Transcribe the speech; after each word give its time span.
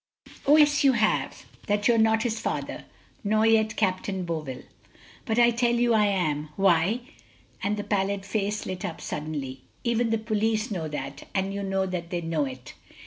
"Oh, 0.47 0.57
yes, 0.57 0.83
you 0.83 0.93
have 0.93 1.45
that 1.67 1.87
you're 1.87 1.99
not 1.99 2.23
his 2.23 2.39
father 2.39 2.85
nor 3.23 3.45
yet 3.45 3.75
Captain 3.75 4.25
Bovill." 4.25 4.63
"But 5.25 5.37
I 5.37 5.51
tell 5.51 5.75
you 5.75 5.93
I 5.93 6.07
am. 6.07 6.49
Why" 6.55 7.01
and 7.61 7.77
the 7.77 7.83
pallid 7.83 8.25
face 8.25 8.65
lit 8.65 8.83
up 8.83 8.99
suddenly 8.99 9.61
"even 9.83 10.09
the 10.09 10.17
police 10.17 10.71
know 10.71 10.87
that, 10.87 11.27
and 11.35 11.53
you 11.53 11.61
know 11.61 11.85
that 11.85 12.09
they 12.09 12.21
know 12.21 12.45
it!" 12.45 12.73